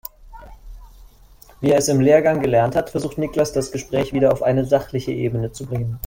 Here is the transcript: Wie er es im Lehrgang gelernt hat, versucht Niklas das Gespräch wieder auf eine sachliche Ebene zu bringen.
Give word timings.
Wie 1.59 1.69
er 1.69 1.77
es 1.77 1.87
im 1.87 1.99
Lehrgang 1.99 2.41
gelernt 2.41 2.75
hat, 2.75 2.89
versucht 2.89 3.19
Niklas 3.19 3.53
das 3.53 3.71
Gespräch 3.71 4.13
wieder 4.13 4.33
auf 4.33 4.41
eine 4.41 4.65
sachliche 4.65 5.11
Ebene 5.11 5.51
zu 5.51 5.67
bringen. 5.67 5.99